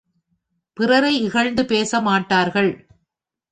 [0.77, 2.71] பிறரை இகழ்ந்து பேச மாட்டார்கள்.